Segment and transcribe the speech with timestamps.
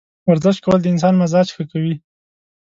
[0.29, 1.95] ورزش کول د انسان مزاج ښه کوي.